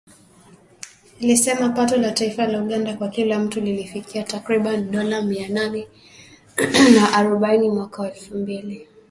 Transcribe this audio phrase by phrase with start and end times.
[1.19, 5.87] ilisema pato la taifa la Uganda kwa kila mtu lilifikia takriban dola mia nane
[6.95, 8.99] na arobaini mwaka wa elfu mbili ishirini na moja.